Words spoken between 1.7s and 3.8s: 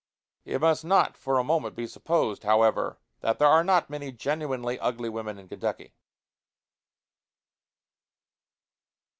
be supposed, however, that there are